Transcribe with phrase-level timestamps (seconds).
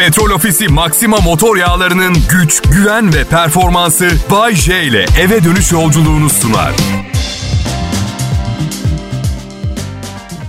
[0.00, 6.30] Petrol Ofisi Maxima motor yağlarının güç, güven ve performansı Bay J ile eve dönüş yolculuğunu
[6.30, 6.72] sunar.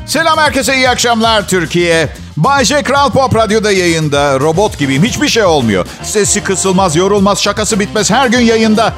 [0.06, 2.10] Selam herkese iyi akşamlar Türkiye.
[2.38, 4.40] Bay J Kral Pop Radyo'da yayında.
[4.40, 5.86] Robot gibiyim hiçbir şey olmuyor.
[6.04, 8.93] Sesi kısılmaz, yorulmaz, şakası bitmez her gün yayında.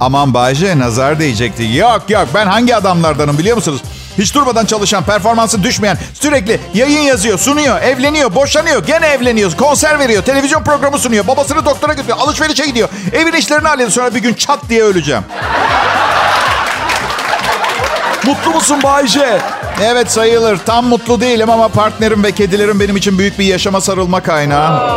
[0.00, 1.62] Aman Bay J nazar değecekti.
[1.76, 3.80] Yok yok ben hangi adamlardanım biliyor musunuz?
[4.18, 10.22] Hiç durmadan çalışan, performansı düşmeyen, sürekli yayın yazıyor, sunuyor, evleniyor, boşanıyor, gene evleniyor, konser veriyor,
[10.22, 13.90] televizyon programı sunuyor, babasını doktora götürüyor, alışverişe gidiyor, evin işlerini hallediyor.
[13.90, 15.22] Sonra bir gün çat diye öleceğim.
[18.26, 19.40] Mutlu musun Bayce?
[19.82, 20.58] Evet sayılır.
[20.66, 24.96] Tam mutlu değilim ama partnerim ve kedilerim benim için büyük bir yaşama sarılma kaynağı.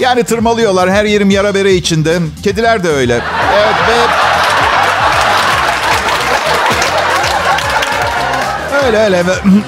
[0.00, 0.90] Yani tırmalıyorlar.
[0.90, 2.18] Her yerim yara bere içinde.
[2.44, 3.20] Kediler de öyle.
[3.54, 4.37] Evet ve...
[8.86, 9.24] Öyle öyle.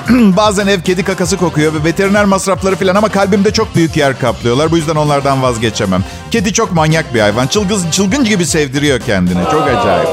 [0.37, 4.71] Bazen ev kedi kakası kokuyor ve veteriner masrafları falan ama kalbimde çok büyük yer kaplıyorlar.
[4.71, 6.05] Bu yüzden onlardan vazgeçemem.
[6.31, 7.47] Kedi çok manyak bir hayvan.
[7.47, 9.45] Çılgın, çılgın gibi sevdiriyor kendini.
[9.53, 10.09] Çok acayip.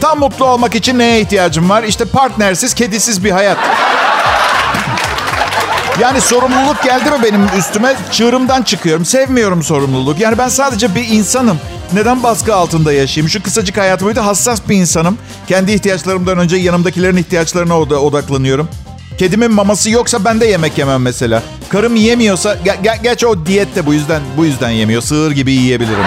[0.00, 1.82] Tam mutlu olmak için neye ihtiyacım var?
[1.82, 3.58] İşte partnersiz, kedisiz bir hayat.
[6.00, 7.96] Yani sorumluluk geldi mi benim üstüme?
[8.12, 9.04] Çığırımdan çıkıyorum.
[9.04, 10.20] Sevmiyorum sorumluluk.
[10.20, 11.58] Yani ben sadece bir insanım.
[11.92, 13.28] Neden baskı altında yaşayayım?
[13.30, 15.18] Şu kısacık hayatım boyunca hassas bir insanım.
[15.48, 18.68] Kendi ihtiyaçlarımdan önce yanımdakilerin ihtiyaçlarına odaklanıyorum.
[19.18, 21.42] Kedimin maması yoksa ben de yemek yemem mesela.
[21.68, 25.02] Karım yemiyorsa, ger- gerçi o diyette bu yüzden bu yüzden yemiyor.
[25.02, 26.04] Sığır gibi yiyebilirim.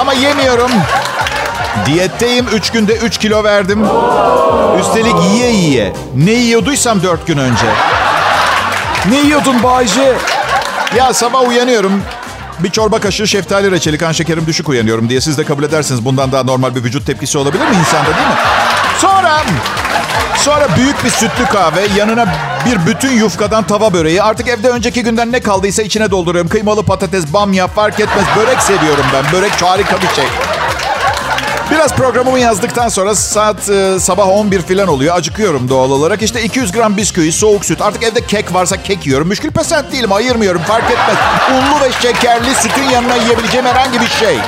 [0.00, 0.70] Ama yemiyorum.
[1.86, 2.46] Diyetteyim.
[2.52, 3.84] Üç günde 3 kilo verdim.
[4.80, 5.92] Üstelik yiye yiye.
[6.16, 7.66] Ne yiyorduysam 4 gün önce.
[9.10, 10.12] Ne yiyordun Bayce?
[10.96, 12.02] Ya sabah uyanıyorum.
[12.60, 16.04] Bir çorba kaşığı şeftali reçeli kan şekerim düşük uyanıyorum diye siz de kabul edersiniz.
[16.04, 18.34] Bundan daha normal bir vücut tepkisi olabilir mi insanda değil mi?
[18.98, 19.42] Sonra
[20.46, 22.26] Sonra büyük bir sütlü kahve, yanına
[22.66, 24.22] bir bütün yufkadan tava böreği.
[24.22, 26.50] Artık evde önceki günden ne kaldıysa içine dolduruyorum.
[26.50, 28.24] Kıymalı patates, bamya fark etmez.
[28.36, 29.32] Börek seviyorum ben.
[29.32, 30.24] Börek harika bir şey.
[31.70, 35.16] Biraz programımı yazdıktan sonra saat e, sabah 11 falan oluyor.
[35.16, 36.22] Acıkıyorum doğal olarak.
[36.22, 37.82] İşte 200 gram bisküvi, soğuk süt.
[37.82, 39.28] Artık evde kek varsa kek yiyorum.
[39.28, 40.62] Müşkül pesent değilim, ayırmıyorum.
[40.62, 41.16] Fark etmez.
[41.50, 44.38] Unlu ve şekerli sütün yanına yiyebileceğim herhangi bir şey.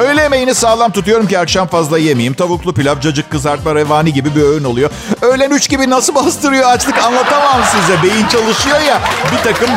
[0.00, 2.34] Öğle yemeğini sağlam tutuyorum ki akşam fazla yemeyeyim.
[2.34, 4.90] Tavuklu pilav, cacık, kızartma, revani gibi bir öğün oluyor.
[5.22, 8.02] Öğlen 3 gibi nasıl bastırıyor açlık anlatamam size.
[8.02, 9.00] Beyin çalışıyor ya.
[9.32, 9.70] Bir takım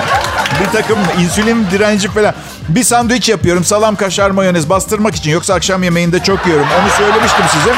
[0.62, 2.34] bir takım insülin direnci falan.
[2.70, 3.64] Bir sandviç yapıyorum.
[3.64, 5.32] Salam, kaşar, mayonez bastırmak için.
[5.32, 6.68] Yoksa akşam yemeğinde çok yiyorum.
[6.82, 7.74] Onu söylemiştim size.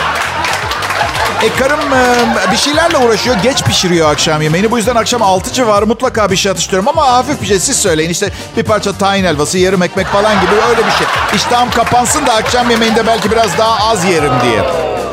[1.43, 3.35] E karım e, bir şeylerle uğraşıyor.
[3.35, 4.71] Geç pişiriyor akşam yemeğini.
[4.71, 6.87] Bu yüzden akşam 6 civarı mutlaka bir şey atıştırıyorum.
[6.89, 8.09] Ama hafif bir şey siz söyleyin.
[8.09, 11.07] İşte bir parça tahin helvası, yarım ekmek falan gibi öyle bir şey.
[11.35, 14.63] İştahım kapansın da akşam yemeğinde belki biraz daha az yerim diye.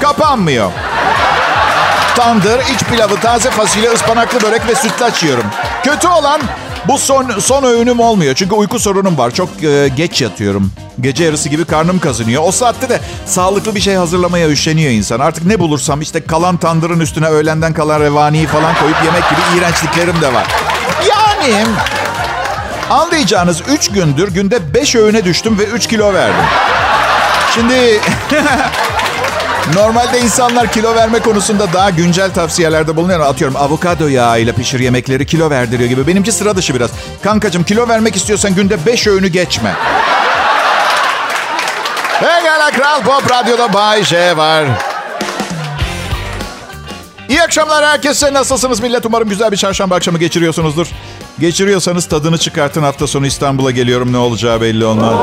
[0.03, 0.71] Kapanmıyor.
[2.17, 5.45] Tandır, iç pilavı, taze fasulye, ıspanaklı börek ve sütlaç yiyorum.
[5.85, 6.41] Kötü olan
[6.89, 8.35] bu son son öğünüm olmuyor.
[8.35, 9.31] Çünkü uyku sorunum var.
[9.31, 10.73] Çok e, geç yatıyorum.
[11.01, 12.43] Gece yarısı gibi karnım kazınıyor.
[12.47, 15.21] O saatte de sağlıklı bir şey hazırlamaya üşeniyor insan.
[15.21, 20.21] Artık ne bulursam işte kalan tandırın üstüne öğlenden kalan revaniyi falan koyup yemek gibi iğrençliklerim
[20.21, 20.47] de var.
[21.11, 21.65] Yani
[22.91, 26.45] anlayacağınız 3 gündür günde 5 öğüne düştüm ve 3 kilo verdim.
[27.55, 27.75] Şimdi
[29.75, 33.21] Normalde insanlar kilo verme konusunda daha güncel tavsiyelerde bulunuyor.
[33.21, 36.07] Atıyorum avokado yağı ile pişir yemekleri kilo verdiriyor gibi.
[36.07, 36.91] Benimki sıra dışı biraz.
[37.23, 39.75] Kankacığım kilo vermek istiyorsan günde 5 öğünü geçme.
[42.21, 44.65] Pekala Kral Pop Radyo'da Bay J var.
[47.29, 48.33] İyi akşamlar herkese.
[48.33, 49.07] Nasılsınız millet?
[49.07, 50.87] Umarım güzel bir çarşamba akşamı geçiriyorsunuzdur.
[51.41, 52.83] Geçiriyorsanız tadını çıkartın.
[52.83, 54.13] Hafta sonu İstanbul'a geliyorum.
[54.13, 55.15] Ne olacağı belli olmaz.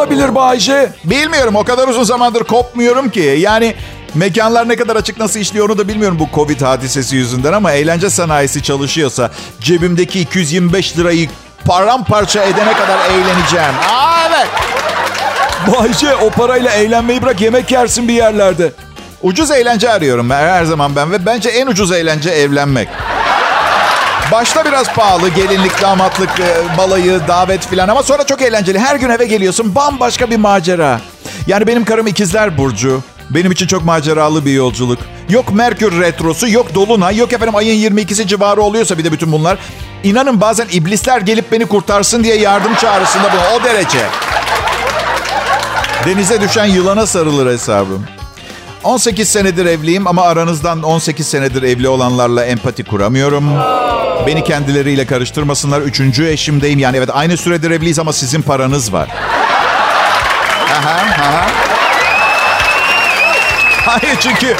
[0.00, 0.92] Olabilir Bayce?
[1.04, 1.56] Bilmiyorum.
[1.56, 3.36] O kadar uzun zamandır kopmuyorum ki.
[3.38, 3.74] Yani
[4.14, 8.10] mekanlar ne kadar açık nasıl işliyor onu da bilmiyorum bu Covid hadisesi yüzünden ama eğlence
[8.10, 11.28] sanayisi çalışıyorsa cebimdeki 225 lirayı
[11.64, 13.74] paramparça edene kadar eğleneceğim.
[13.90, 14.48] Aa evet.
[15.66, 18.72] Bayce o parayla eğlenmeyi bırak yemek yersin bir yerlerde.
[19.22, 22.88] Ucuz eğlence arıyorum her zaman ben ve bence en ucuz eğlence evlenmek.
[24.32, 28.78] Başta biraz pahalı, gelinlik, damatlık, e, balayı, davet filan ama sonra çok eğlenceli.
[28.78, 31.00] Her gün eve geliyorsun, bambaşka bir macera.
[31.46, 33.02] Yani benim karım ikizler Burcu.
[33.30, 34.98] Benim için çok maceralı bir yolculuk.
[35.28, 39.58] Yok Merkür Retrosu, yok Dolunay, yok efendim ayın 22'si civarı oluyorsa bir de bütün bunlar.
[40.04, 43.56] İnanın bazen iblisler gelip beni kurtarsın diye yardım çağrısında bu.
[43.56, 43.98] O derece.
[46.06, 48.04] Denize düşen yılana sarılır hesabım.
[48.84, 53.44] 18 senedir evliyim ama aranızdan 18 senedir evli olanlarla empati kuramıyorum.
[54.26, 55.80] Beni kendileriyle karıştırmasınlar.
[55.80, 56.78] Üçüncü eşimdeyim.
[56.78, 59.08] Yani evet aynı süredir evliyiz ama sizin paranız var.
[60.72, 61.46] Aha, aha.
[63.86, 64.56] Hayır çünkü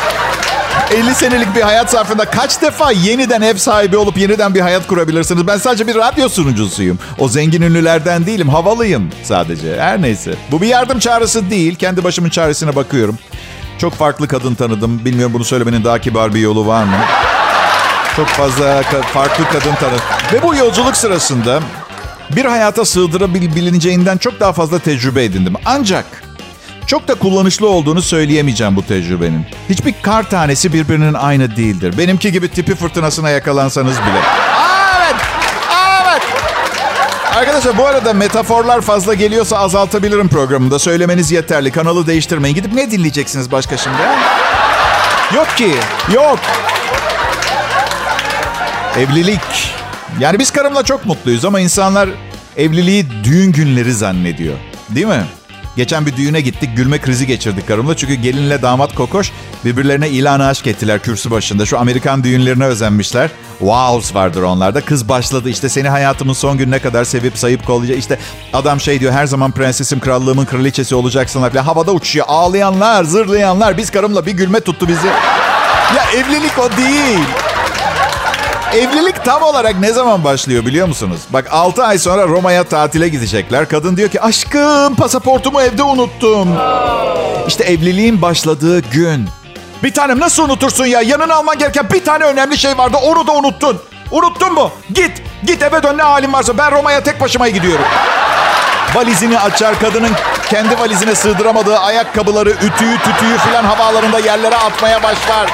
[0.95, 5.47] 50 senelik bir hayat zarfında kaç defa yeniden ev sahibi olup yeniden bir hayat kurabilirsiniz?
[5.47, 6.99] Ben sadece bir radyo sunucusuyum.
[7.19, 8.49] O zengin ünlülerden değilim.
[8.49, 9.81] Havalıyım sadece.
[9.81, 10.35] Her neyse.
[10.51, 11.75] Bu bir yardım çağrısı değil.
[11.75, 13.19] Kendi başımın çaresine bakıyorum.
[13.79, 15.05] Çok farklı kadın tanıdım.
[15.05, 16.97] Bilmiyorum bunu söylemenin daha kibar bir yolu var mı?
[18.17, 18.83] Çok fazla
[19.15, 20.01] farklı kadın tanıdım.
[20.33, 21.61] Ve bu yolculuk sırasında
[22.37, 25.55] bir hayata sığdırabileceğinden çok daha fazla tecrübe edindim.
[25.65, 26.05] Ancak
[26.87, 29.47] çok da kullanışlı olduğunu söyleyemeyeceğim bu tecrübenin.
[29.69, 31.99] Hiçbir kar tanesi birbirinin aynı değildir.
[31.99, 34.21] Benimki gibi tipi fırtınasına yakalansanız bile.
[34.97, 35.17] Evet,
[36.07, 36.23] evet.
[37.37, 40.79] Arkadaşlar bu arada metaforlar fazla geliyorsa azaltabilirim programında.
[40.79, 41.71] Söylemeniz yeterli.
[41.71, 42.55] Kanalı değiştirmeyin.
[42.57, 43.97] Gidip ne dinleyeceksiniz başka şimdi?
[45.35, 45.75] Yok ki.
[46.13, 46.39] Yok.
[48.99, 49.41] Evlilik.
[50.21, 52.09] Yani biz karımla çok mutluyuz ama insanlar
[52.57, 54.55] evliliği düğün günleri zannediyor.
[54.89, 55.25] Değil mi?
[55.77, 56.71] Geçen bir düğüne gittik.
[56.77, 57.97] Gülme krizi geçirdik karımla.
[57.97, 59.33] Çünkü gelinle damat kokoş
[59.65, 61.67] birbirlerine ilan aşk ettiler kürsü başında.
[61.67, 63.31] Şu Amerikan düğünlerine özenmişler.
[63.59, 64.81] Wows vardır onlarda.
[64.81, 67.99] Kız başladı işte seni hayatımın son gününe kadar sevip sayıp kollayacak.
[67.99, 68.19] İşte
[68.53, 71.41] adam şey diyor her zaman prensesim krallığımın kraliçesi olacaksın.
[71.41, 71.65] Falan.
[71.65, 72.27] Havada uçuyor.
[72.29, 73.77] Ağlayanlar, zırlayanlar.
[73.77, 75.07] Biz karımla bir gülme tuttu bizi.
[75.97, 77.50] Ya evlilik o değil.
[78.75, 81.21] Evlilik tam olarak ne zaman başlıyor biliyor musunuz?
[81.31, 83.69] Bak 6 ay sonra Roma'ya tatile gidecekler.
[83.69, 86.49] Kadın diyor ki aşkım pasaportumu evde unuttum.
[87.49, 89.29] İşte evliliğin başladığı gün.
[89.83, 91.01] Bir tanem nasıl unutursun ya?
[91.03, 92.97] Yanına alman gereken bir tane önemli şey vardı.
[93.03, 93.81] Onu da unuttun.
[94.11, 94.71] Unuttun mu?
[94.95, 95.23] Git.
[95.47, 96.59] Git eve dön ne halin varsa.
[96.59, 97.85] Ben Roma'ya tek başıma gidiyorum.
[98.95, 100.13] Valizini açar kadının
[100.51, 105.51] kendi valizine sığdıramadığı ayakkabıları, ütüyü, tütüyü filan havalarında yerlere atmaya başlar.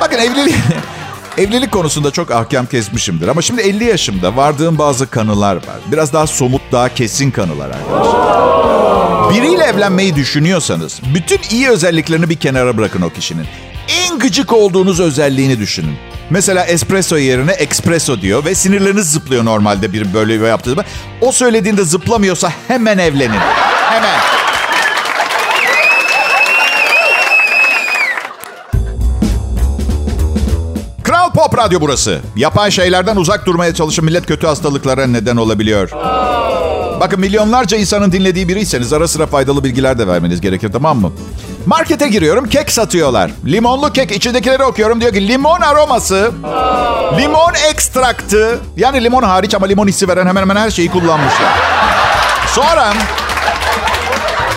[0.00, 0.54] Bakın evlilik
[1.38, 3.28] evlilik konusunda çok ahkam kesmişimdir.
[3.28, 5.76] Ama şimdi 50 yaşımda vardığım bazı kanılar var.
[5.92, 8.26] Biraz daha somut, daha kesin kanılar arkadaşlar.
[9.34, 13.46] Biriyle evlenmeyi düşünüyorsanız bütün iyi özelliklerini bir kenara bırakın o kişinin.
[13.88, 15.96] En gıcık olduğunuz özelliğini düşünün.
[16.30, 20.84] Mesela espresso yerine espresso diyor ve sinirleriniz zıplıyor normalde bir böyle yaptığı zaman.
[21.20, 23.38] O söylediğinde zıplamıyorsa hemen evlenin.
[23.90, 24.18] Hemen.
[31.46, 32.20] Pop Radyo burası.
[32.36, 35.90] Yapan şeylerden uzak durmaya çalışın millet kötü hastalıklara neden olabiliyor.
[37.00, 41.12] Bakın milyonlarca insanın dinlediği biriyseniz ara sıra faydalı bilgiler de vermeniz gerekir tamam mı?
[41.66, 43.30] Markete giriyorum kek satıyorlar.
[43.46, 46.32] Limonlu kek içindekileri okuyorum diyor ki limon aroması,
[47.18, 48.58] limon ekstraktı.
[48.76, 51.52] Yani limon hariç ama limon hissi veren hemen hemen her şeyi kullanmışlar.
[52.54, 52.92] Sonra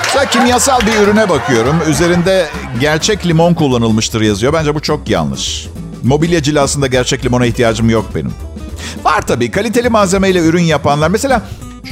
[0.04, 1.76] Mesela kimyasal bir ürüne bakıyorum.
[1.90, 2.50] Üzerinde
[2.80, 4.54] gerçek limon kullanılmıştır yazıyor.
[4.54, 5.70] Bence bu çok yanlış.
[6.04, 8.34] Mobilya cilasında gerçek limona ihtiyacım yok benim.
[9.04, 11.10] Var tabii kaliteli malzemeyle ürün yapanlar.
[11.10, 11.42] Mesela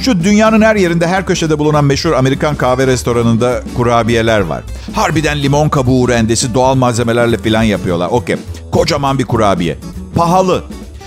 [0.02, 4.62] şu dünyanın her yerinde her köşede bulunan meşhur Amerikan kahve restoranında kurabiyeler var.
[4.94, 8.08] Harbiden limon kabuğu rendesi doğal malzemelerle falan yapıyorlar.
[8.10, 8.36] Okey.
[8.72, 9.78] Kocaman bir kurabiye.
[10.16, 10.64] Pahalı.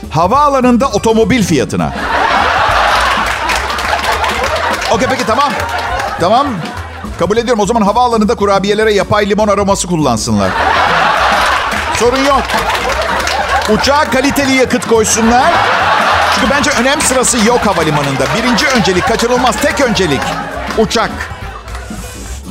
[0.09, 1.93] Havaalanında otomobil fiyatına.
[4.91, 5.51] Okey peki tamam.
[6.19, 6.47] Tamam.
[7.19, 7.59] Kabul ediyorum.
[7.63, 10.51] O zaman havaalanında kurabiyelere yapay limon aroması kullansınlar.
[11.95, 12.43] Sorun yok.
[13.73, 15.53] Uçağa kaliteli yakıt koysunlar.
[16.35, 18.23] Çünkü bence önem sırası yok havalimanında.
[18.37, 19.55] Birinci öncelik kaçırılmaz.
[19.61, 20.21] Tek öncelik.
[20.77, 21.11] Uçak.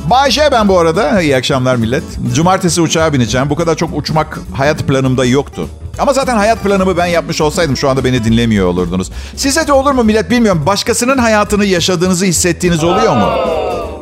[0.05, 1.21] Bay ben bu arada.
[1.21, 2.03] İyi akşamlar millet.
[2.35, 3.49] Cumartesi uçağa bineceğim.
[3.49, 5.69] Bu kadar çok uçmak hayat planımda yoktu.
[5.99, 9.11] Ama zaten hayat planımı ben yapmış olsaydım şu anda beni dinlemiyor olurdunuz.
[9.35, 10.63] Size de olur mu millet bilmiyorum.
[10.65, 13.31] Başkasının hayatını yaşadığınızı hissettiğiniz oluyor mu?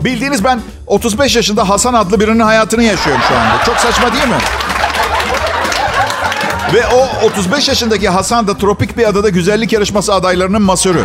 [0.03, 3.63] Bildiğiniz ben 35 yaşında Hasan adlı birinin hayatını yaşıyorum şu anda.
[3.65, 4.37] Çok saçma değil mi?
[6.73, 11.03] Ve o 35 yaşındaki Hasan da tropik bir adada güzellik yarışması adaylarının masörü.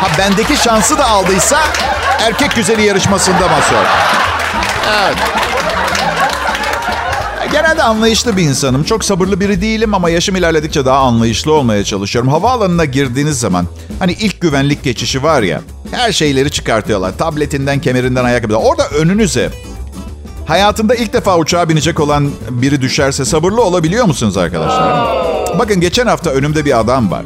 [0.00, 1.58] Ha bendeki şansı da aldıysa
[2.20, 3.84] erkek güzeli yarışmasında masör.
[5.04, 5.16] Evet.
[7.52, 8.84] Genelde anlayışlı bir insanım.
[8.84, 12.30] Çok sabırlı biri değilim ama yaşım ilerledikçe daha anlayışlı olmaya çalışıyorum.
[12.30, 13.66] Havaalanına girdiğiniz zaman
[13.98, 17.18] hani ilk güvenlik geçişi var ya her şeyleri çıkartıyorlar.
[17.18, 18.62] Tabletinden, kemerinden, ayakkabıdan.
[18.62, 19.50] Orada önünüze
[20.48, 25.08] hayatında ilk defa uçağa binecek olan biri düşerse sabırlı olabiliyor musunuz arkadaşlar?
[25.58, 27.22] Bakın geçen hafta önümde bir adam var.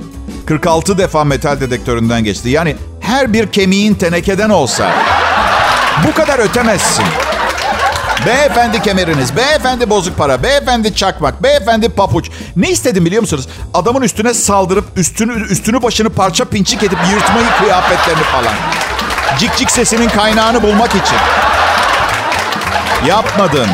[0.47, 2.49] 46 defa metal dedektöründen geçti.
[2.49, 4.91] Yani her bir kemiğin tenekeden olsa
[6.07, 7.05] bu kadar ötemezsin.
[8.27, 12.31] Beyefendi kemeriniz, beyefendi bozuk para, beyefendi çakmak, beyefendi papuç.
[12.57, 13.49] Ne istedim biliyor musunuz?
[13.75, 18.55] Adamın üstüne saldırıp üstünü üstünü başını parça pinçik edip yırtmayı kıyafetlerini falan.
[19.39, 21.19] Cik cik sesinin kaynağını bulmak için.
[23.09, 23.67] Yapmadım.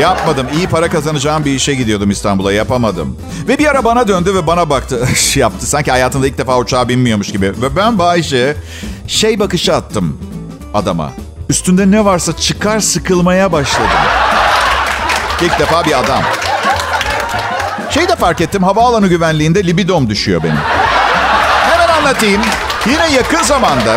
[0.00, 0.46] Yapmadım.
[0.56, 2.52] İyi para kazanacağım bir işe gidiyordum İstanbul'a.
[2.52, 3.18] Yapamadım.
[3.48, 5.08] Ve bir ara bana döndü ve bana baktı.
[5.34, 5.66] yaptı.
[5.66, 7.46] Sanki hayatında ilk defa uçağa binmiyormuş gibi.
[7.46, 8.56] Ve ben Bayşe
[9.06, 10.18] şey bakışı attım
[10.74, 11.10] adama.
[11.48, 13.88] üstünde ne varsa çıkar sıkılmaya başladım.
[15.42, 16.22] İlk defa bir adam.
[17.90, 20.58] Şey de fark ettim havaalanı güvenliğinde libidom düşüyor benim.
[21.70, 22.42] Hemen anlatayım.
[22.86, 23.96] Yine yakın zamanda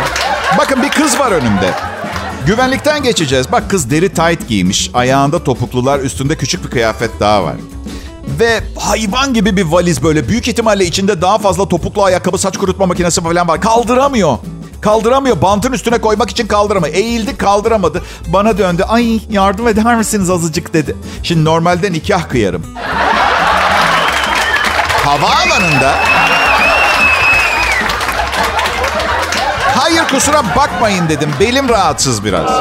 [0.58, 1.74] bakın bir kız var önümde.
[2.46, 3.52] Güvenlikten geçeceğiz.
[3.52, 4.92] Bak kız deri tight giymiş.
[4.94, 7.56] Ayağında topuklular, üstünde küçük bir kıyafet daha var.
[8.40, 10.28] Ve hayvan gibi bir valiz böyle.
[10.30, 13.62] Büyük ihtimalle içinde daha fazla topuklu ayakkabı, saç kurutma makinesi falan var.
[13.62, 14.38] Kaldıramıyor.
[14.82, 15.42] Kaldıramıyor.
[15.42, 16.94] Bantın üstüne koymak için kaldıramıyor.
[16.96, 18.02] Eğildi kaldıramadı.
[18.28, 18.84] Bana döndü.
[18.88, 20.96] Ay yardım eder misiniz azıcık dedi.
[21.24, 22.66] Şimdi normalde nikah kıyarım.
[25.06, 25.96] Havaalanında
[29.92, 31.30] Hayır kusura bakmayın dedim.
[31.40, 32.52] Belim rahatsız biraz.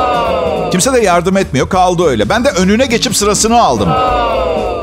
[0.71, 1.69] Kimse de yardım etmiyor.
[1.69, 2.29] Kaldı öyle.
[2.29, 3.89] Ben de önüne geçip sırasını aldım.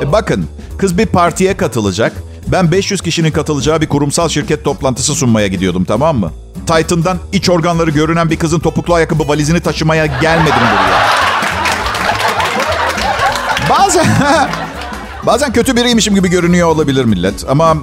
[0.02, 2.14] E bakın kız bir partiye katılacak.
[2.48, 6.32] Ben 500 kişinin katılacağı bir kurumsal şirket toplantısı sunmaya gidiyordum tamam mı?
[6.68, 11.08] Titan'dan iç organları görünen bir kızın topuklu ayakkabı valizini taşımaya gelmedim buraya.
[13.70, 14.06] Bazen
[15.26, 17.78] bazen kötü biriymişim gibi görünüyor olabilir millet ama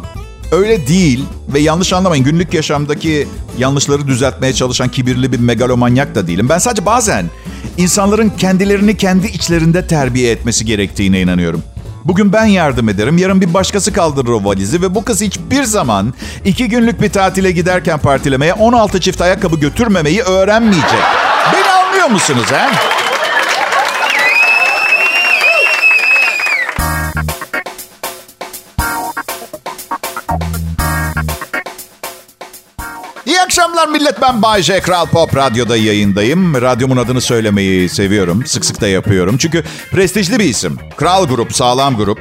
[0.55, 6.49] öyle değil ve yanlış anlamayın günlük yaşamdaki yanlışları düzeltmeye çalışan kibirli bir megalomanyak da değilim.
[6.49, 7.27] Ben sadece bazen
[7.77, 11.63] insanların kendilerini kendi içlerinde terbiye etmesi gerektiğine inanıyorum.
[12.05, 16.15] Bugün ben yardım ederim, yarın bir başkası kaldırır o valizi ve bu kız hiçbir zaman
[16.45, 21.01] iki günlük bir tatile giderken partilemeye 16 çift ayakkabı götürmemeyi öğrenmeyecek.
[21.53, 22.69] Beni anlıyor musunuz he?
[33.55, 34.23] Akşamlar millet.
[34.23, 34.81] Ben Bay J.
[34.81, 36.63] Kral Pop Radyo'da yayındayım.
[36.63, 38.47] Radyomun adını söylemeyi seviyorum.
[38.47, 39.39] Sık sık da yapıyorum.
[39.39, 40.79] Çünkü prestijli bir isim.
[40.97, 42.19] Kral Grup, sağlam grup.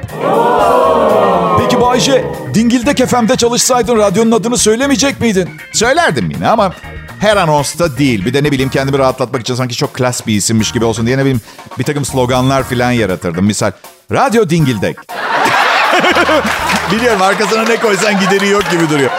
[1.58, 2.24] Peki Bayce,
[2.54, 5.48] Dingil'de FM'de çalışsaydın radyonun adını söylemeyecek miydin?
[5.72, 6.72] Söylerdim yine ama
[7.20, 8.24] her anonsta değil.
[8.24, 11.18] Bir de ne bileyim kendimi rahatlatmak için sanki çok klas bir isimmiş gibi olsun diye
[11.18, 11.40] ne bileyim
[11.78, 13.46] bir takım sloganlar falan yaratırdım.
[13.46, 13.70] Misal
[14.12, 14.96] Radyo Dingildek.
[16.92, 19.10] Biliyorum arkasına ne koysan gideri yok gibi duruyor.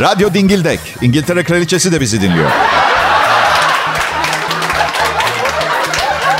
[0.00, 0.80] Radyo Dingildek.
[1.02, 2.50] İngiltere Kraliçesi de bizi dinliyor.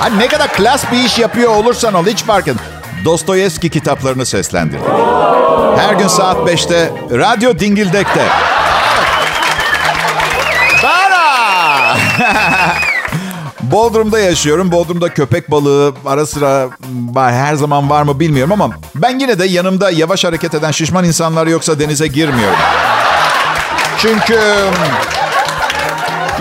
[0.00, 2.67] Hani ne kadar klas bir iş yapıyor olursan ol hiç fark etmez.
[3.05, 4.88] Dostoyevski kitaplarını seslendirdik.
[5.77, 8.27] Her gün saat 5'te Radyo Dingildek'te.
[10.83, 11.97] Bara!
[13.62, 14.73] Bodrum'da yaşıyorum.
[14.73, 16.69] Bodrum'da köpek balığı ara sıra
[17.17, 21.47] her zaman var mı bilmiyorum ama ben yine de yanımda yavaş hareket eden şişman insanlar
[21.47, 22.59] yoksa denize girmiyorum.
[23.99, 24.40] Çünkü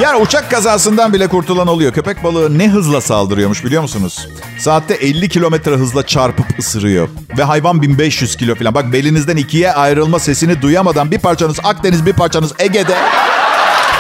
[0.02, 1.94] yani uçak kazasından bile kurtulan oluyor.
[1.94, 4.28] Köpek balığı ne hızla saldırıyormuş biliyor musunuz?
[4.60, 7.10] Saatte 50 kilometre hızla çarpıp ısırıyor.
[7.38, 8.76] Ve hayvan 1500 kilo falan.
[8.76, 12.98] Bak belinizden ikiye ayrılma sesini duyamadan bir parçanız Akdeniz bir parçanız Ege'de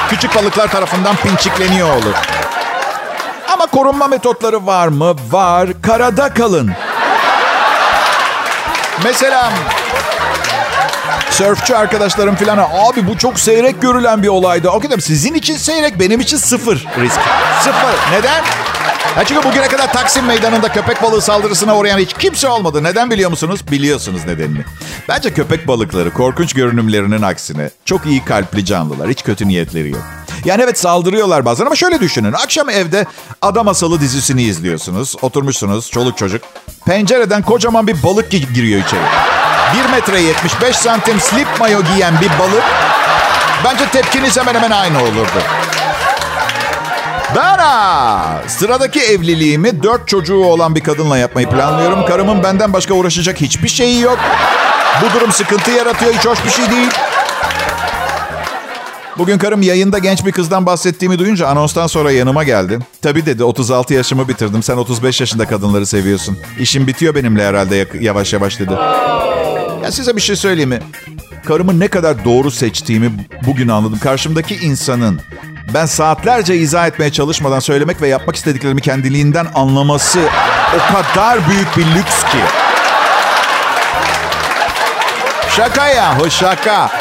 [0.09, 2.13] küçük balıklar tarafından pinçikleniyor olur.
[3.53, 5.15] Ama korunma metotları var mı?
[5.31, 5.69] Var.
[5.81, 6.71] Karada kalın.
[9.03, 9.53] Mesela
[11.38, 14.70] Sörfçü arkadaşlarım falan abi bu çok seyrek görülen bir olaydı.
[14.70, 17.20] Okey dedim sizin için seyrek benim için sıfır risk.
[17.62, 18.12] Sıfır.
[18.12, 18.44] Neden?
[19.17, 22.84] Ya çünkü bugüne kadar Taksim Meydanı'nda köpek balığı saldırısına uğrayan hiç kimse olmadı.
[22.84, 23.60] Neden biliyor musunuz?
[23.72, 24.65] Biliyorsunuz nedenini.
[25.10, 29.10] Bence köpek balıkları korkunç görünümlerinin aksine çok iyi kalpli canlılar.
[29.10, 30.01] Hiç kötü niyetleri yok.
[30.46, 32.34] Yani evet saldırıyorlar bazen ama şöyle düşünün.
[32.34, 33.06] Akşam evde
[33.41, 35.15] Adam Asalı dizisini izliyorsunuz.
[35.22, 36.41] Oturmuşsunuz çoluk çocuk.
[36.86, 39.01] Pencereden kocaman bir balık giriyor içeri.
[39.74, 42.63] 1 metre 75 santim slip mayo giyen bir balık.
[43.65, 45.41] Bence tepkiniz hemen hemen aynı olurdu.
[47.36, 48.21] Dara!
[48.47, 52.05] Sıradaki evliliğimi dört çocuğu olan bir kadınla yapmayı planlıyorum.
[52.05, 54.19] Karımın benden başka uğraşacak hiçbir şeyi yok.
[55.01, 56.13] Bu durum sıkıntı yaratıyor.
[56.13, 56.89] Hiç hoş bir şey değil.
[59.17, 62.79] Bugün karım yayında genç bir kızdan bahsettiğimi duyunca anonstan sonra yanıma geldi.
[63.01, 64.63] Tabii dedi 36 yaşımı bitirdim.
[64.63, 66.38] Sen 35 yaşında kadınları seviyorsun.
[66.59, 68.71] İşim bitiyor benimle herhalde yavaş yavaş dedi.
[69.84, 70.79] Ya size bir şey söyleyeyim mi?
[71.46, 73.12] Karımı ne kadar doğru seçtiğimi
[73.48, 74.00] bugün anladım.
[74.00, 75.22] Karşımdaki insanın
[75.74, 80.19] ben saatlerce izah etmeye çalışmadan söylemek ve yapmak istediklerimi kendiliğinden anlaması
[80.75, 82.38] o kadar büyük bir lüks ki.
[85.50, 86.91] Şaka yahu şaka.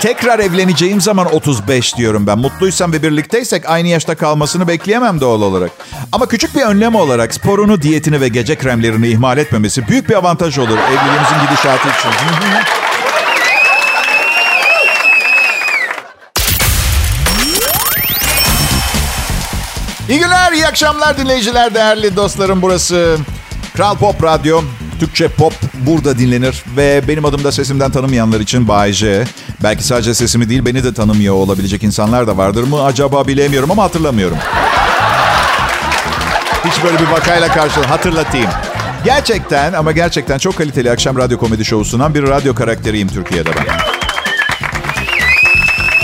[0.00, 2.38] Tekrar evleneceğim zaman 35 diyorum ben.
[2.38, 5.70] Mutluysam ve birlikteysek aynı yaşta kalmasını bekleyemem doğal olarak.
[6.12, 10.58] Ama küçük bir önlem olarak sporunu, diyetini ve gece kremlerini ihmal etmemesi büyük bir avantaj
[10.58, 12.10] olur evliliğimizin gidişatı için.
[20.08, 22.62] İyi günler, iyi akşamlar dinleyiciler, değerli dostlarım.
[22.62, 23.18] Burası
[23.76, 24.62] Kral Pop Radyo.
[25.00, 28.86] Türkçe pop burada dinlenir ve benim adımda sesimden tanımayanlar için Bay.
[29.62, 33.82] Belki sadece sesimi değil beni de tanımıyor olabilecek insanlar da vardır mı acaba bilemiyorum ama
[33.82, 34.38] hatırlamıyorum.
[36.64, 38.50] Hiç böyle bir vakayla karşı hatırlatayım.
[39.04, 43.64] Gerçekten ama gerçekten çok kaliteli akşam radyo komedi şovu sunan bir radyo karakteriyim Türkiye'de ben.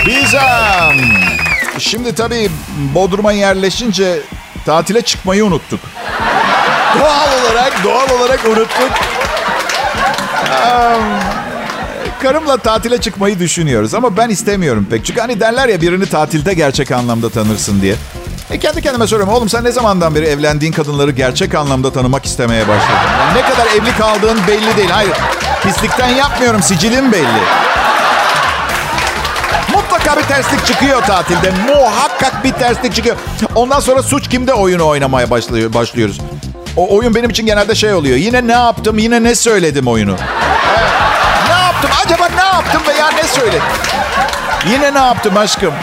[0.05, 1.01] Biz um,
[1.79, 2.49] şimdi tabii
[2.95, 4.19] Bodrum'a yerleşince
[4.65, 5.79] tatile çıkmayı unuttuk.
[6.99, 8.91] Doğal olarak, doğal olarak unuttuk.
[12.21, 15.05] Karımla tatile çıkmayı düşünüyoruz ama ben istemiyorum pek.
[15.05, 17.95] Çünkü hani derler ya birini tatilde gerçek anlamda tanırsın diye.
[18.51, 19.33] E kendi kendime soruyorum.
[19.33, 23.09] Oğlum sen ne zamandan beri evlendiğin kadınları gerçek anlamda tanımak istemeye başladın?
[23.19, 24.89] Yani ne kadar evli kaldığın belli değil.
[24.89, 25.13] Hayır,
[25.63, 26.63] pislikten yapmıyorum.
[26.63, 27.43] Sicilim belli.
[29.73, 31.51] Mutlaka bir terslik çıkıyor tatilde.
[31.67, 33.15] Muhakkak bir terslik çıkıyor.
[33.55, 36.19] Ondan sonra suç kimde oyunu oynamaya başlıyor, başlıyoruz.
[36.77, 38.17] O oyun benim için genelde şey oluyor.
[38.17, 40.15] Yine ne yaptım, yine ne söyledim oyunu.
[41.47, 41.89] Ne yaptım?
[42.05, 43.61] Acaba ne yaptım veya ne söyledim?
[44.71, 45.73] Yine ne yaptım aşkım?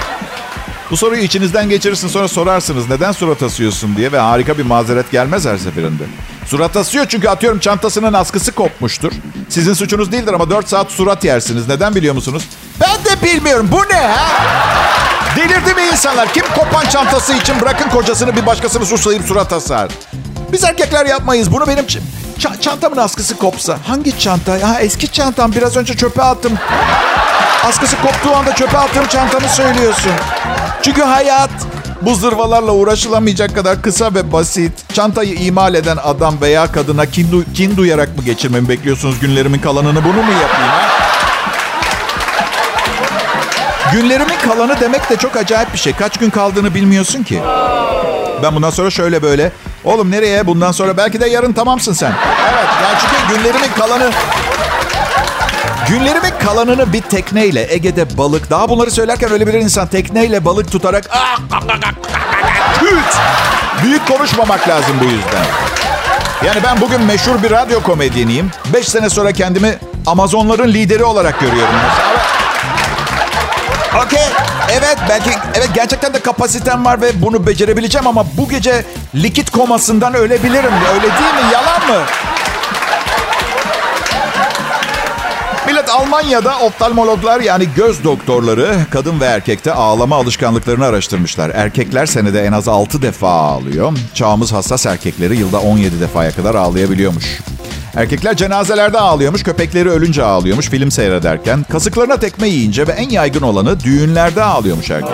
[0.91, 5.47] Bu soruyu içinizden geçirirsin sonra sorarsınız neden surat asıyorsun diye ve harika bir mazeret gelmez
[5.47, 6.03] her seferinde.
[6.47, 9.13] Surat asıyor çünkü atıyorum çantasının askısı kopmuştur.
[9.49, 11.69] Sizin suçunuz değildir ama 4 saat surat yersiniz.
[11.69, 12.43] Neden biliyor musunuz?
[12.81, 13.69] Ben de bilmiyorum.
[13.73, 14.29] Bu ne ha?
[15.37, 16.33] Delirdi mi insanlar?
[16.33, 19.91] Kim kopan çantası için bırakın kocasını bir başkasını suçlayıp surat asar?
[20.53, 21.53] Biz erkekler yapmayız.
[21.53, 23.79] Bunu benim ç- çantamın askısı kopsa.
[23.87, 24.53] Hangi çanta?
[24.69, 25.53] Ha eski çantam.
[25.53, 26.53] Biraz önce çöpe attım.
[27.69, 30.13] Askısı koptuğu anda çöpe attığım çantamı söylüyorsun.
[30.83, 31.51] Çünkü hayat
[32.03, 34.73] bu zırvalarla uğraşılamayacak kadar kısa ve basit.
[34.95, 40.05] Çantayı imal eden adam veya kadına kin, du- kin duyarak mı geçirmemi bekliyorsunuz günlerimin kalanını?
[40.05, 40.89] Bunu mu yapayım ha?
[43.93, 45.93] Günlerimin kalanı demek de çok acayip bir şey.
[45.93, 47.41] Kaç gün kaldığını bilmiyorsun ki.
[48.43, 49.53] Ben bundan sonra şöyle böyle.
[49.85, 50.47] Oğlum nereye?
[50.47, 52.13] Bundan sonra belki de yarın tamamsın sen.
[52.53, 52.69] Evet.
[52.83, 54.11] Yani çünkü günlerimin kalanı
[55.89, 58.51] Günlerimin kalanını bir tekneyle Ege'de balık.
[58.51, 61.39] Daha bunları söylerken öyle bir insan tekneyle balık tutarak ah,
[62.81, 63.17] küt.
[63.83, 65.45] Büyük konuşmamak lazım bu yüzden.
[66.47, 68.51] Yani ben bugün meşhur bir radyo komedyeniyim.
[68.73, 71.75] Beş sene sonra kendimi Amazonların lideri olarak görüyorum.
[74.07, 74.27] Okey.
[74.73, 78.85] Evet belki evet gerçekten de kapasitem var ve bunu becerebileceğim ama bu gece
[79.15, 80.73] likit komasından ölebilirim.
[80.95, 81.53] Öyle değil mi?
[81.53, 82.05] Yalan mı?
[85.67, 91.51] Millet Almanya'da oftalmologlar yani göz doktorları kadın ve erkekte ağlama alışkanlıklarını araştırmışlar.
[91.51, 93.93] Erkekler senede en az 6 defa ağlıyor.
[94.15, 97.41] Çağımız hassas erkekleri yılda 17 defaya kadar ağlayabiliyormuş.
[97.97, 101.65] Erkekler cenazelerde ağlıyormuş, köpekleri ölünce ağlıyormuş film seyrederken.
[101.71, 105.11] Kasıklarına tekme yiyince ve en yaygın olanı düğünlerde ağlıyormuş erkek.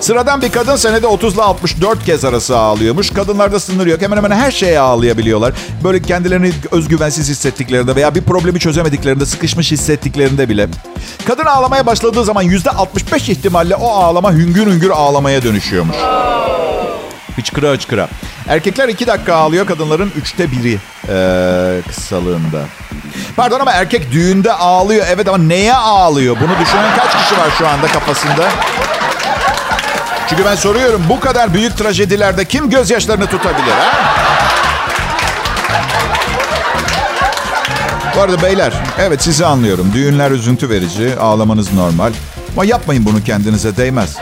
[0.00, 3.10] Sıradan bir kadın senede 30 ile 64 kez arası ağlıyormuş.
[3.10, 4.02] Kadınlarda sınır yok.
[4.02, 5.52] Hemen hemen her şeye ağlayabiliyorlar.
[5.84, 10.68] Böyle kendilerini özgüvensiz hissettiklerinde veya bir problemi çözemediklerinde, sıkışmış hissettiklerinde bile.
[11.26, 15.96] Kadın ağlamaya başladığı zaman %65 ihtimalle o ağlama hüngür hüngür ağlamaya dönüşüyormuş.
[17.36, 18.08] Hıçkıra hıçkıra.
[18.50, 22.62] Erkekler 2 dakika ağlıyor, kadınların üçte biri ee, kısalığında.
[23.36, 25.06] Pardon ama erkek düğünde ağlıyor.
[25.10, 26.36] Evet ama neye ağlıyor?
[26.40, 28.48] Bunu düşünen kaç kişi var şu anda kafasında?
[30.28, 33.92] Çünkü ben soruyorum bu kadar büyük trajedilerde kim gözyaşlarını tutabilir ha?
[38.16, 39.90] Bu arada beyler, evet sizi anlıyorum.
[39.94, 42.12] Düğünler üzüntü verici, ağlamanız normal.
[42.52, 44.16] Ama yapmayın bunu kendinize değmez.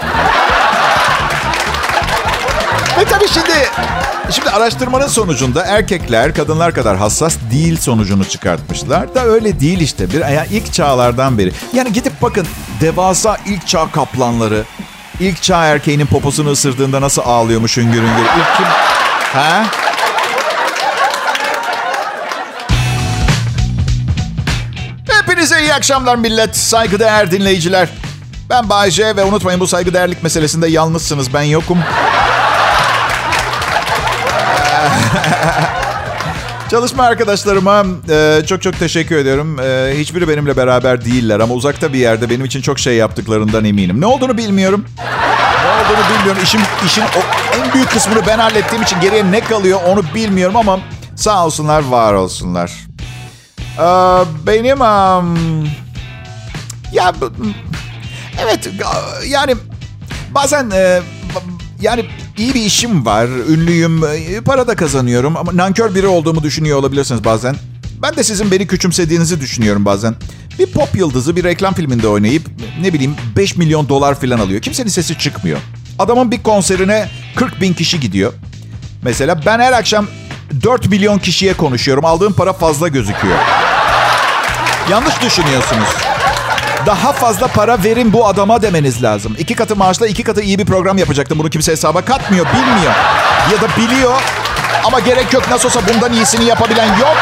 [4.30, 9.14] Şimdi araştırmanın sonucunda erkekler kadınlar kadar hassas değil sonucunu çıkartmışlar.
[9.14, 10.10] Da öyle değil işte.
[10.10, 11.52] Bir, yani ilk çağlardan beri.
[11.72, 12.46] Yani gidip bakın
[12.80, 14.64] devasa ilk çağ kaplanları,
[15.20, 18.24] ilk çağ erkeğinin poposunu ısırdığında nasıl ağlıyormuş hüngür hüngür.
[18.38, 18.66] İlk kim?
[19.32, 19.64] Ha?
[25.08, 26.56] Hepinize iyi akşamlar millet.
[26.56, 27.88] Saygıdeğer dinleyiciler.
[28.50, 31.34] Ben Bayce ve unutmayın bu saygıdeğerlik meselesinde yalnızsınız.
[31.34, 31.78] Ben yokum.
[36.70, 39.60] Çalışma arkadaşlarıma e, çok çok teşekkür ediyorum.
[39.60, 44.00] E, hiçbiri benimle beraber değiller ama uzakta bir yerde benim için çok şey yaptıklarından eminim.
[44.00, 44.84] Ne olduğunu bilmiyorum.
[45.64, 46.42] Ne olduğunu bilmiyorum.
[46.44, 47.20] İşin, işin o,
[47.56, 50.80] en büyük kısmını ben hallettiğim için geriye ne kalıyor onu bilmiyorum ama
[51.16, 52.72] sağ olsunlar, var olsunlar.
[53.78, 53.86] E,
[54.46, 54.80] benim...
[54.80, 55.64] Um,
[56.92, 57.12] ya
[58.42, 58.68] evet
[59.28, 59.56] yani
[60.34, 60.70] bazen...
[60.70, 61.00] E,
[61.80, 62.06] yani
[62.38, 64.00] iyi bir işim var, ünlüyüm,
[64.44, 67.56] para da kazanıyorum ama nankör biri olduğumu düşünüyor olabilirsiniz bazen.
[68.02, 70.14] Ben de sizin beni küçümsediğinizi düşünüyorum bazen.
[70.58, 72.42] Bir pop yıldızı bir reklam filminde oynayıp
[72.80, 74.62] ne bileyim 5 milyon dolar falan alıyor.
[74.62, 75.58] Kimsenin sesi çıkmıyor.
[75.98, 78.32] Adamın bir konserine 40 bin kişi gidiyor.
[79.02, 80.06] Mesela ben her akşam
[80.62, 82.04] 4 milyon kişiye konuşuyorum.
[82.04, 83.38] Aldığım para fazla gözüküyor.
[84.90, 86.07] Yanlış düşünüyorsunuz.
[86.86, 89.36] Daha fazla para verin bu adama demeniz lazım.
[89.38, 91.38] İki katı maaşla iki katı iyi bir program yapacaktım.
[91.38, 92.94] Bunu kimse hesaba katmıyor, bilmiyor.
[93.52, 94.22] Ya da biliyor
[94.84, 95.50] ama gerek yok.
[95.50, 97.16] Nasıl olsa bundan iyisini yapabilen yok.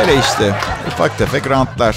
[0.00, 0.54] Öyle işte.
[0.88, 1.96] Ufak tefek rantlar.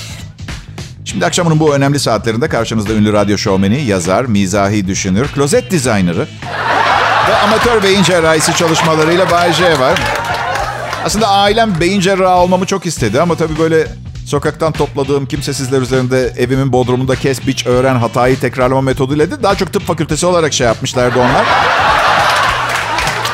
[1.06, 6.28] Şimdi akşamının bu önemli saatlerinde karşınızda ünlü radyo şovmeni, yazar, mizahi düşünür, klozet dizaynerı
[7.30, 10.00] ve amatör beyin cerrahisi çalışmalarıyla Bay J var.
[11.06, 13.88] Aslında ailem beyin cerrahı olmamı çok istedi ama tabii böyle
[14.28, 19.74] sokaktan topladığım kimsesizler üzerinde evimin bodrumunda kes biç öğren hatayı tekrarlama metoduyla de daha çok
[19.74, 21.46] tıp fakültesi olarak şey yapmışlardı onlar.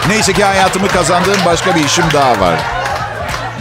[0.07, 2.59] Neyse ki hayatımı kazandığım başka bir işim daha var.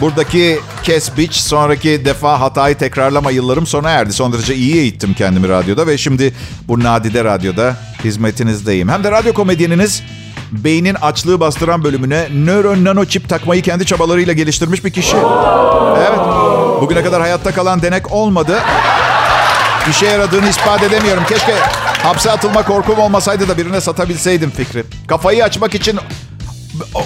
[0.01, 4.13] Buradaki kes biç sonraki defa hatayı tekrarlama yıllarım sona erdi.
[4.13, 6.35] Son derece iyi eğittim kendimi radyoda ve şimdi
[6.69, 8.89] bu nadide radyoda hizmetinizdeyim.
[8.89, 10.03] Hem de radyo komedyeniniz
[10.53, 15.17] beynin açlığı bastıran bölümüne nöro nano çip takmayı kendi çabalarıyla geliştirmiş bir kişi.
[15.99, 16.19] Evet.
[16.81, 18.59] Bugüne kadar hayatta kalan denek olmadı.
[19.91, 21.25] İşe yaradığını ispat edemiyorum.
[21.29, 21.55] Keşke
[22.03, 24.85] hapse atılma korkum olmasaydı da birine satabilseydim fikri.
[25.09, 25.99] Kafayı açmak için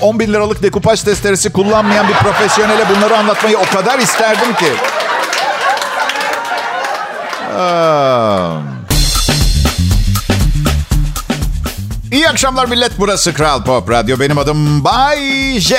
[0.01, 4.73] 10 bin liralık dekupaj testeresi kullanmayan bir profesyonele bunları anlatmayı o kadar isterdim ki.
[7.59, 8.76] Aa.
[12.13, 12.93] İyi akşamlar millet.
[12.99, 14.21] Burası Kral Pop Radyo.
[14.21, 15.19] Benim adım Bay
[15.59, 15.77] J.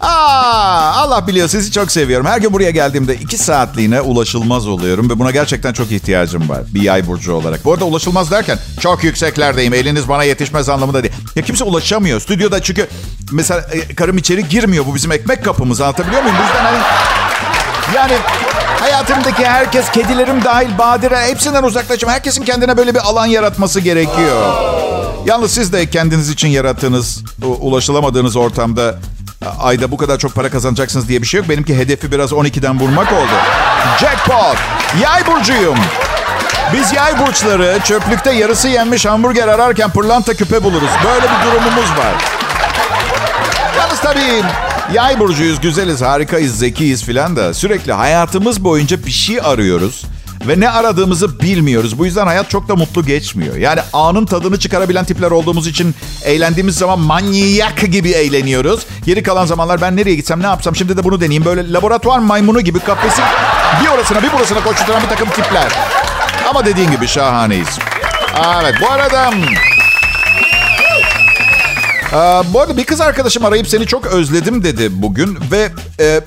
[0.00, 2.26] Aa, Allah biliyor sizi çok seviyorum.
[2.26, 6.60] Her gün buraya geldiğimde iki saatliğine ulaşılmaz oluyorum ve buna gerçekten çok ihtiyacım var.
[6.74, 7.64] Bir yay burcu olarak.
[7.64, 9.74] Bu arada ulaşılmaz derken çok yükseklerdeyim.
[9.74, 11.14] Eliniz bana yetişmez anlamında değil.
[11.36, 12.20] Ya kimse ulaşamıyor.
[12.20, 12.88] Stüdyoda çünkü
[13.32, 14.86] mesela e, karım içeri girmiyor.
[14.86, 15.80] Bu bizim ekmek kapımız.
[15.80, 16.36] Anlatabiliyor muyum?
[16.38, 16.78] Bu hani
[17.96, 18.12] yani
[18.80, 22.08] hayatımdaki herkes, kedilerim dahil, Badire hepsinden uzaklaşım.
[22.08, 24.54] Herkesin kendine böyle bir alan yaratması gerekiyor.
[25.28, 27.24] Yalnız siz de kendiniz için yarattığınız,
[27.60, 28.98] ulaşılamadığınız ortamda
[29.60, 31.48] ayda bu kadar çok para kazanacaksınız diye bir şey yok.
[31.48, 33.32] Benimki hedefi biraz 12'den vurmak oldu.
[34.00, 34.56] Jackpot!
[35.02, 35.78] Yay burcuyum.
[36.72, 40.90] Biz yay burçları çöplükte yarısı yenmiş hamburger ararken pırlanta küpe buluruz.
[41.04, 42.14] Böyle bir durumumuz var.
[43.78, 44.42] Yalnız tabii
[44.92, 50.04] yay burcuyuz, güzeliz, harikayız, zekiyiz filan da sürekli hayatımız boyunca bir şey arıyoruz.
[50.46, 51.98] Ve ne aradığımızı bilmiyoruz.
[51.98, 53.56] Bu yüzden hayat çok da mutlu geçmiyor.
[53.56, 58.86] Yani anın tadını çıkarabilen tipler olduğumuz için eğlendiğimiz zaman manyak gibi eğleniyoruz.
[59.06, 61.44] Geri kalan zamanlar ben nereye gitsem ne yapsam şimdi de bunu deneyeyim.
[61.44, 63.24] Böyle laboratuvar maymunu gibi kafesin
[63.82, 65.72] bir orasına bir burasına koşturan bir takım tipler.
[66.50, 67.78] Ama dediğin gibi şahaneyiz.
[68.62, 69.30] Evet bu arada...
[72.12, 76.20] Ee, bu arada bir kız arkadaşım arayıp seni çok özledim dedi bugün ve e,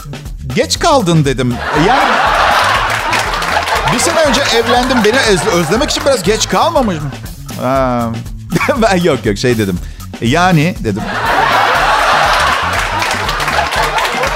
[0.56, 1.54] geç kaldın dedim.
[1.88, 2.12] Yani
[3.93, 4.97] bir sene önce evlendim.
[5.06, 5.17] Beni
[5.54, 7.12] özlemek için biraz geç kalmamış mı?
[8.82, 9.80] ben yok yok şey dedim.
[10.21, 11.04] Yani dedim.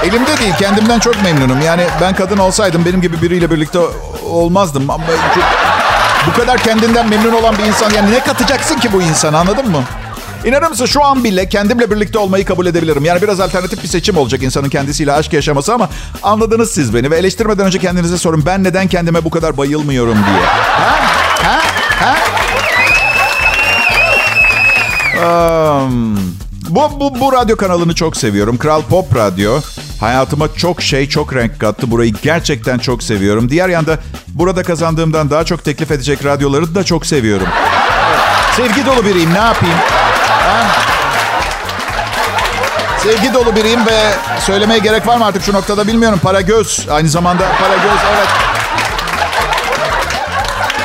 [0.02, 0.54] Elimde değil.
[0.58, 1.60] Kendimden çok memnunum.
[1.60, 3.78] Yani ben kadın olsaydım benim gibi biriyle birlikte
[4.30, 4.90] olmazdım.
[4.90, 5.04] Ama
[6.26, 9.82] bu kadar kendinden memnun olan bir insan yani ne katacaksın ki bu insan anladın mı?
[10.46, 13.04] İnanır mısın şu an bile kendimle birlikte olmayı kabul edebilirim.
[13.04, 15.88] Yani biraz alternatif bir seçim olacak insanın kendisiyle aşk yaşaması ama
[16.22, 17.10] anladınız siz beni.
[17.10, 20.46] Ve eleştirmeden önce kendinize sorun ben neden kendime bu kadar bayılmıyorum diye.
[20.46, 20.98] Ha?
[21.42, 21.60] Ha?
[22.00, 22.16] Ha?
[25.26, 26.18] Um,
[26.68, 28.58] bu, bu, bu radyo kanalını çok seviyorum.
[28.58, 29.60] Kral Pop Radyo.
[30.00, 31.90] Hayatıma çok şey, çok renk kattı.
[31.90, 33.48] Burayı gerçekten çok seviyorum.
[33.48, 37.48] Diğer yanda burada kazandığımdan daha çok teklif edecek radyoları da çok seviyorum.
[38.56, 39.76] Sevgi dolu biriyim ne yapayım?
[43.06, 44.00] Sevgi dolu biriyim ve
[44.40, 46.20] söylemeye gerek var mı artık şu noktada bilmiyorum.
[46.22, 46.86] Para göz.
[46.90, 48.28] Aynı zamanda para göz evet.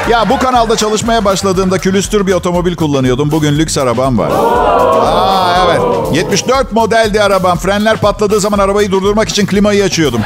[0.10, 3.32] Ya bu kanalda çalışmaya başladığımda külüstür bir otomobil kullanıyordum.
[3.32, 4.32] Bugün lüks arabam var.
[4.32, 5.82] Aa evet.
[6.16, 7.58] 74 modeldi arabam.
[7.58, 10.22] Frenler patladığı zaman arabayı durdurmak için klimayı açıyordum.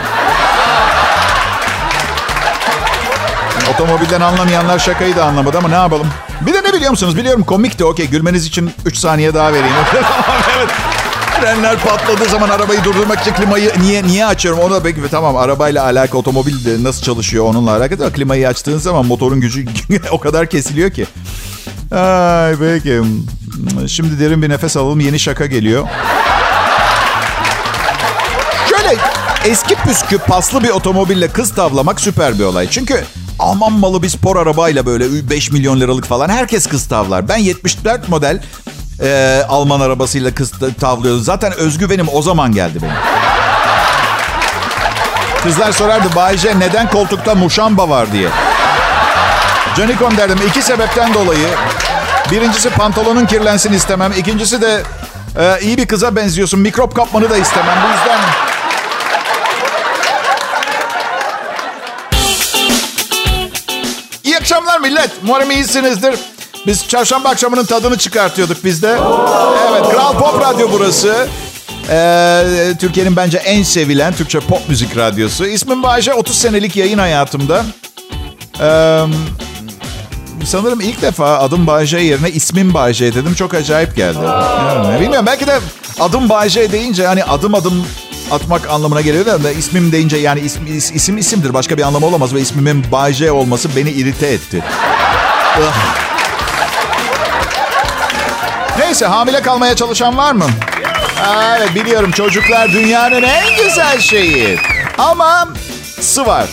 [3.73, 6.07] Otomobilden anlamayanlar şakayı da anlamadı ama ne yapalım.
[6.41, 7.17] Bir de ne biliyor musunuz?
[7.17, 7.85] Biliyorum komikti.
[7.85, 9.75] Okey gülmeniz için 3 saniye daha vereyim.
[10.57, 10.69] evet.
[11.41, 14.59] Frenler patladığı zaman arabayı durdurmak için klimayı niye niye açıyorum?
[14.59, 18.13] Onu da peki tamam arabayla alakalı otomobil nasıl çalışıyor onunla alakalı.
[18.13, 19.65] Klimayı açtığın zaman motorun gücü
[20.11, 21.05] o kadar kesiliyor ki.
[21.91, 23.01] Ay peki.
[23.87, 24.99] Şimdi derin bir nefes alalım.
[24.99, 25.87] Yeni şaka geliyor.
[28.69, 28.97] Şöyle
[29.45, 32.69] eski püskü paslı bir otomobille kız tavlamak süper bir olay.
[32.69, 33.03] Çünkü
[33.39, 37.27] Alman malı bir spor arabayla böyle 5 milyon liralık falan herkes kız tavlar.
[37.27, 38.41] Ben 74 model
[39.01, 41.23] e, Alman arabasıyla kız tavlıyordum.
[41.23, 42.95] Zaten özgüvenim o zaman geldi benim.
[45.43, 48.29] Kızlar sorardı Bayce neden koltukta muşamba var diye.
[49.77, 51.47] Canikon derdim iki sebepten dolayı.
[52.31, 54.13] Birincisi pantolonun kirlensin istemem.
[54.17, 54.83] İkincisi de
[55.39, 56.59] e, iyi bir kıza benziyorsun.
[56.59, 57.77] Mikrop kapmanı da istemem.
[57.83, 58.19] Bu yüzden
[64.23, 65.11] İyi akşamlar millet.
[65.23, 66.15] Umarım iyisinizdir.
[66.67, 68.97] Biz çarşamba akşamının tadını çıkartıyorduk biz de.
[69.71, 71.27] Evet, Kral Pop Radyo burası.
[71.89, 75.45] Ee, Türkiye'nin bence en sevilen Türkçe pop müzik radyosu.
[75.45, 77.65] İsmim Bayce, 30 senelik yayın hayatımda.
[78.61, 79.01] Ee,
[80.45, 83.33] sanırım ilk defa adım Bayce yerine ismim Bayce dedim.
[83.33, 84.17] Çok acayip geldi.
[84.23, 85.59] Yani, bilmiyorum belki de
[85.99, 87.85] adım Bayce deyince hani adım adım
[88.31, 91.53] atmak anlamına geliyor da ismim deyince yani isim, isim isimdir.
[91.53, 94.63] Başka bir anlamı olamaz ve ismimin Bayce olması beni irite etti.
[98.79, 100.45] Neyse hamile kalmaya çalışan var mı?
[101.57, 104.59] Evet biliyorum çocuklar dünyanın en güzel şeyi.
[104.97, 105.47] Ama
[106.01, 106.45] sı var.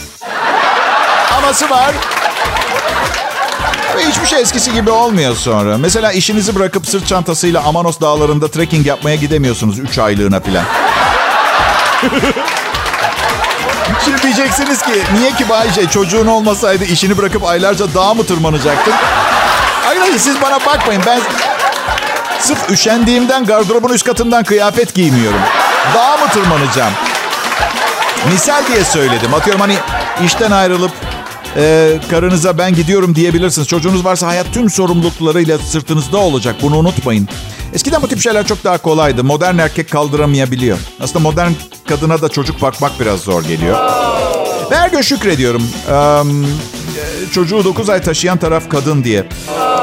[1.39, 1.95] Aması var.
[3.97, 5.79] Ve hiçbir şey eskisi gibi olmuyor sonra.
[5.79, 10.65] Mesela işinizi bırakıp sırt çantasıyla Amanos dağlarında trekking yapmaya gidemiyorsunuz 3 aylığına falan.
[14.05, 18.95] Şimdi diyeceksiniz ki niye ki Bayce çocuğun olmasaydı işini bırakıp aylarca dağ mı tırmanacaktın?
[19.85, 21.21] Hayır hayır siz bana bakmayın ben
[22.43, 25.41] sırf üşendiğimden gardırobun üst katından kıyafet giymiyorum.
[25.95, 26.93] Dağa mı tırmanacağım?
[28.33, 29.35] Misal diye söyledim.
[29.35, 29.77] Atıyorum hani
[30.25, 30.91] işten ayrılıp
[31.57, 33.69] e, karınıza ben gidiyorum diyebilirsiniz.
[33.69, 36.57] Çocuğunuz varsa hayat tüm sorumluluklarıyla sırtınızda olacak.
[36.63, 37.29] Bunu unutmayın.
[37.75, 39.25] Eskiden bu tip şeyler çok daha kolaydı.
[39.25, 40.79] Modern erkek kaldıramayabiliyor.
[41.01, 41.51] Aslında modern
[41.89, 43.79] kadına da çocuk bakmak biraz zor geliyor.
[44.71, 45.63] Ve her gün şükrediyorum.
[45.91, 45.93] Ee,
[47.35, 49.25] çocuğu 9 ay taşıyan taraf kadın diye.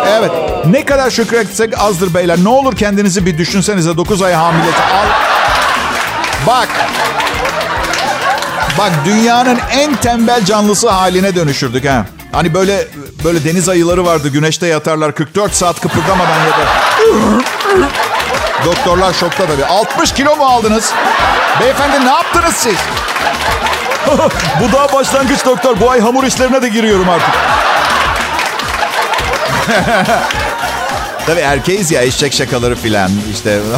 [0.07, 0.31] Evet.
[0.65, 2.37] Ne kadar şükretsek azdır beyler.
[2.43, 4.63] Ne olur kendinizi bir düşünsenize 9 ay hamile.
[4.63, 5.05] Al.
[6.47, 6.67] Bak.
[8.77, 12.05] Bak dünyanın en tembel canlısı haline dönüşürdük ha.
[12.31, 12.87] Hani böyle
[13.23, 14.29] böyle deniz ayıları vardı.
[14.29, 16.67] Güneşte yatarlar 44 saat kıpırdamadan yatar.
[18.65, 19.65] Doktorlar şokta tabii.
[19.65, 20.93] 60 kilo mu aldınız?
[21.61, 22.75] Beyefendi ne yaptınız siz?
[24.61, 25.79] Bu daha başlangıç doktor.
[25.79, 27.35] Bu ay hamur işlerine de giriyorum artık.
[31.25, 33.59] Tabii erkeğiz ya eşek şakaları filan işte.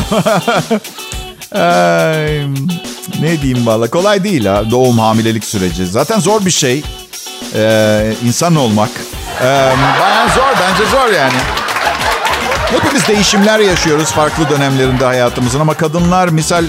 [1.56, 2.48] Ay,
[3.22, 5.86] ne diyeyim valla kolay değil ha doğum hamilelik süreci.
[5.86, 6.84] Zaten zor bir şey
[7.56, 8.90] ee, insan olmak.
[9.42, 9.46] Ee,
[10.02, 11.38] bayağı zor bence zor yani.
[12.72, 16.66] Hepimiz değişimler yaşıyoruz farklı dönemlerinde hayatımızın ama kadınlar misal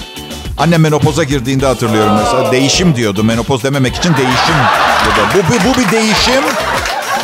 [0.57, 3.23] annem menopoza girdiğinde hatırlıyorum mesela değişim diyordu.
[3.23, 4.55] Menopoz dememek için değişim.
[5.35, 6.43] Bu, bu, bu bir değişim.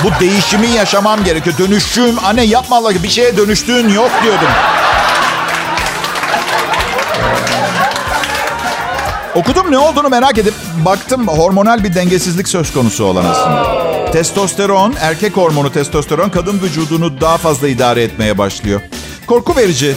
[0.03, 1.57] Bu değişimi yaşamam gerekiyor.
[1.57, 2.15] Dönüşüm.
[2.25, 4.47] Anne yapma Allah bir şeye dönüştüğün yok diyordum.
[9.35, 10.53] Okudum ne olduğunu merak edip
[10.85, 13.89] baktım hormonal bir dengesizlik söz konusu olan aslında.
[14.11, 18.81] Testosteron, erkek hormonu testosteron kadın vücudunu daha fazla idare etmeye başlıyor.
[19.27, 19.95] Korku verici.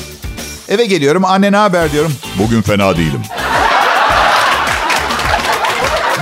[0.68, 2.12] Eve geliyorum anne ne haber diyorum.
[2.38, 3.22] Bugün fena değilim.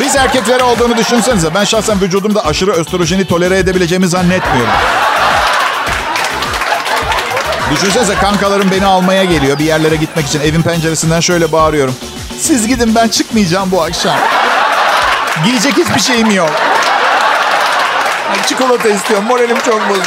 [0.01, 1.55] Biz erkeklere olduğunu düşünsenize.
[1.55, 4.73] Ben şahsen vücudumda aşırı östrojeni tolere edebileceğimi zannetmiyorum.
[7.71, 10.41] Düşünsenize kankalarım beni almaya geliyor bir yerlere gitmek için.
[10.41, 11.95] Evin penceresinden şöyle bağırıyorum.
[12.39, 14.17] Siz gidin ben çıkmayacağım bu akşam.
[15.45, 16.51] Giyecek hiçbir şeyim yok.
[18.47, 19.27] Çikolata istiyorum.
[19.29, 20.07] Moralim çok bozuk.